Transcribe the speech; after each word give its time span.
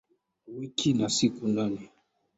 Wiki 0.57 0.89
ina 0.89 1.09
siku 1.09 1.47
nane 1.47 1.89